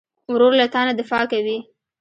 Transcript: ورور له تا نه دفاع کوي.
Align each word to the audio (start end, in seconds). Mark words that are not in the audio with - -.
ورور 0.33 0.53
له 0.59 0.65
تا 0.73 0.81
نه 0.87 0.93
دفاع 1.01 1.23
کوي. 1.31 1.57